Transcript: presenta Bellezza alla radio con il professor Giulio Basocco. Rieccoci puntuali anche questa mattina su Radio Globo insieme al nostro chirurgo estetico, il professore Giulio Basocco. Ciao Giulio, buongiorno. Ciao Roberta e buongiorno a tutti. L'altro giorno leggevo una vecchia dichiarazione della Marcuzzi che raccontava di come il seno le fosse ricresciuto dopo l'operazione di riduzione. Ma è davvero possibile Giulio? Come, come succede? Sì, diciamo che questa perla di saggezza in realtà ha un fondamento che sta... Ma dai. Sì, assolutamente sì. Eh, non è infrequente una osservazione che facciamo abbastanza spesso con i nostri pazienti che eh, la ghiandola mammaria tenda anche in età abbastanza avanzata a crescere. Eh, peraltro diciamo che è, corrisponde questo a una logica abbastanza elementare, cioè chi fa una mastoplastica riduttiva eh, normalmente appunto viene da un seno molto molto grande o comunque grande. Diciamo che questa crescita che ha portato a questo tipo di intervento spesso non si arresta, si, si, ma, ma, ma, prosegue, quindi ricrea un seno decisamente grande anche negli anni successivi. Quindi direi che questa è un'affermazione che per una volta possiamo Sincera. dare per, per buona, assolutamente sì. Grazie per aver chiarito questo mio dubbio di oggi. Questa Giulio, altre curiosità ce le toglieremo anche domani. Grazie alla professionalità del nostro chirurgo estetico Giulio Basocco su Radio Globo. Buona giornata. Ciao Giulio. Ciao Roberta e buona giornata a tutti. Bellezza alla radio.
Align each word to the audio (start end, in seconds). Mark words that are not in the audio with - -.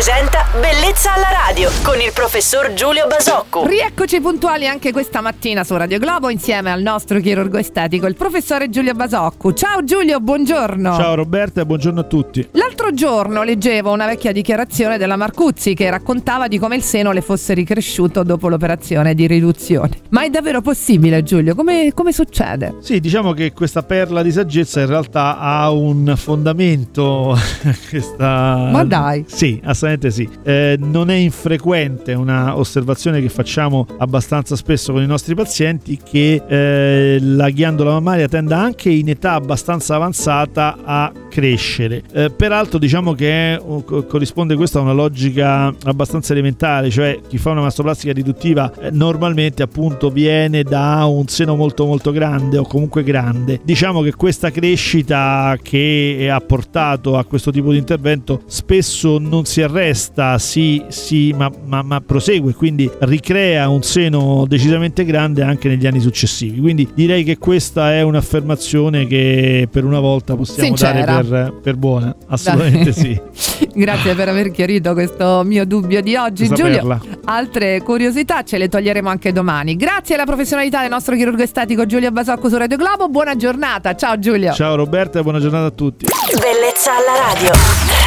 presenta 0.00 0.46
Bellezza 0.58 1.12
alla 1.12 1.28
radio 1.46 1.68
con 1.82 2.00
il 2.00 2.10
professor 2.14 2.72
Giulio 2.72 3.06
Basocco. 3.06 3.66
Rieccoci 3.66 4.18
puntuali 4.22 4.66
anche 4.66 4.92
questa 4.92 5.20
mattina 5.20 5.62
su 5.62 5.76
Radio 5.76 5.98
Globo 5.98 6.30
insieme 6.30 6.72
al 6.72 6.80
nostro 6.80 7.20
chirurgo 7.20 7.58
estetico, 7.58 8.06
il 8.06 8.16
professore 8.16 8.70
Giulio 8.70 8.94
Basocco. 8.94 9.52
Ciao 9.52 9.84
Giulio, 9.84 10.18
buongiorno. 10.18 10.96
Ciao 10.96 11.14
Roberta 11.14 11.60
e 11.60 11.66
buongiorno 11.66 12.00
a 12.00 12.04
tutti. 12.04 12.48
L'altro 12.52 12.94
giorno 12.94 13.42
leggevo 13.42 13.92
una 13.92 14.06
vecchia 14.06 14.32
dichiarazione 14.32 14.96
della 14.96 15.16
Marcuzzi 15.16 15.74
che 15.74 15.90
raccontava 15.90 16.48
di 16.48 16.58
come 16.58 16.76
il 16.76 16.82
seno 16.82 17.12
le 17.12 17.20
fosse 17.20 17.52
ricresciuto 17.52 18.22
dopo 18.22 18.48
l'operazione 18.48 19.14
di 19.14 19.26
riduzione. 19.26 19.90
Ma 20.08 20.24
è 20.24 20.30
davvero 20.30 20.62
possibile 20.62 21.22
Giulio? 21.22 21.54
Come, 21.54 21.92
come 21.92 22.12
succede? 22.12 22.76
Sì, 22.80 23.00
diciamo 23.00 23.34
che 23.34 23.52
questa 23.52 23.82
perla 23.82 24.22
di 24.22 24.32
saggezza 24.32 24.80
in 24.80 24.86
realtà 24.86 25.38
ha 25.38 25.70
un 25.70 26.14
fondamento 26.16 27.36
che 27.90 28.00
sta... 28.00 28.70
Ma 28.72 28.82
dai. 28.82 29.26
Sì, 29.28 29.60
assolutamente 29.62 29.88
sì. 30.10 30.28
Eh, 30.42 30.76
non 30.78 31.10
è 31.10 31.14
infrequente 31.14 32.12
una 32.14 32.56
osservazione 32.56 33.20
che 33.20 33.28
facciamo 33.28 33.86
abbastanza 33.98 34.56
spesso 34.56 34.92
con 34.92 35.02
i 35.02 35.06
nostri 35.06 35.34
pazienti 35.34 35.98
che 36.02 36.42
eh, 36.46 37.18
la 37.20 37.50
ghiandola 37.50 37.92
mammaria 37.92 38.28
tenda 38.28 38.58
anche 38.58 38.90
in 38.90 39.08
età 39.08 39.32
abbastanza 39.32 39.94
avanzata 39.96 40.78
a 40.84 41.12
crescere. 41.30 42.02
Eh, 42.12 42.30
peraltro 42.30 42.78
diciamo 42.78 43.14
che 43.14 43.54
è, 43.54 43.62
corrisponde 43.84 44.56
questo 44.56 44.78
a 44.78 44.82
una 44.82 44.92
logica 44.92 45.72
abbastanza 45.84 46.32
elementare, 46.32 46.90
cioè 46.90 47.18
chi 47.26 47.38
fa 47.38 47.50
una 47.50 47.62
mastoplastica 47.62 48.12
riduttiva 48.12 48.70
eh, 48.78 48.90
normalmente 48.90 49.62
appunto 49.62 50.10
viene 50.10 50.62
da 50.62 51.04
un 51.06 51.26
seno 51.28 51.56
molto 51.56 51.86
molto 51.86 52.10
grande 52.12 52.58
o 52.58 52.64
comunque 52.64 53.02
grande. 53.02 53.60
Diciamo 53.62 54.02
che 54.02 54.14
questa 54.14 54.50
crescita 54.50 55.56
che 55.62 56.28
ha 56.30 56.40
portato 56.40 57.16
a 57.16 57.24
questo 57.24 57.50
tipo 57.50 57.70
di 57.70 57.78
intervento 57.78 58.42
spesso 58.46 59.18
non 59.18 59.44
si 59.44 59.62
arresta, 59.62 60.38
si, 60.38 60.82
si, 60.88 61.32
ma, 61.36 61.50
ma, 61.64 61.82
ma, 61.82 62.00
prosegue, 62.00 62.52
quindi 62.54 62.90
ricrea 63.00 63.68
un 63.68 63.82
seno 63.82 64.44
decisamente 64.48 65.04
grande 65.04 65.42
anche 65.42 65.68
negli 65.68 65.86
anni 65.86 66.00
successivi. 66.00 66.58
Quindi 66.58 66.88
direi 66.94 67.22
che 67.22 67.38
questa 67.38 67.94
è 67.94 68.02
un'affermazione 68.02 69.06
che 69.06 69.68
per 69.70 69.84
una 69.84 70.00
volta 70.00 70.34
possiamo 70.34 70.76
Sincera. 70.76 71.04
dare 71.04 71.19
per, 71.19 71.19
per 71.24 71.76
buona, 71.76 72.14
assolutamente 72.28 72.92
sì. 72.92 73.20
Grazie 73.72 74.14
per 74.14 74.28
aver 74.28 74.50
chiarito 74.50 74.92
questo 74.92 75.42
mio 75.44 75.64
dubbio 75.64 76.00
di 76.00 76.16
oggi. 76.16 76.46
Questa 76.46 76.64
Giulio, 76.64 77.00
altre 77.24 77.82
curiosità 77.82 78.42
ce 78.42 78.58
le 78.58 78.68
toglieremo 78.68 79.08
anche 79.08 79.32
domani. 79.32 79.76
Grazie 79.76 80.14
alla 80.14 80.24
professionalità 80.24 80.80
del 80.80 80.90
nostro 80.90 81.14
chirurgo 81.14 81.42
estetico 81.42 81.86
Giulio 81.86 82.10
Basocco 82.10 82.48
su 82.48 82.56
Radio 82.56 82.76
Globo. 82.76 83.08
Buona 83.08 83.36
giornata. 83.36 83.94
Ciao 83.94 84.18
Giulio. 84.18 84.52
Ciao 84.52 84.74
Roberta 84.74 85.18
e 85.18 85.22
buona 85.22 85.40
giornata 85.40 85.66
a 85.66 85.70
tutti. 85.70 86.06
Bellezza 86.32 86.92
alla 86.92 87.32
radio. 87.32 87.99